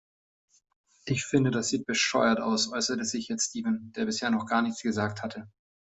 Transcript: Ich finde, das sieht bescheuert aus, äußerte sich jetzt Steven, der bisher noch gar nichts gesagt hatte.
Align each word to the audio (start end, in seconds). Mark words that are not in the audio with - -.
Ich 1.05 1.25
finde, 1.25 1.51
das 1.51 1.67
sieht 1.67 1.85
bescheuert 1.85 2.39
aus, 2.39 2.71
äußerte 2.73 3.05
sich 3.05 3.27
jetzt 3.27 3.49
Steven, 3.49 3.91
der 3.95 4.05
bisher 4.05 4.31
noch 4.31 4.47
gar 4.47 4.63
nichts 4.63 4.81
gesagt 4.81 5.21
hatte. 5.21 5.47